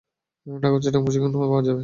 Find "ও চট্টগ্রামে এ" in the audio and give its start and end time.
0.69-1.05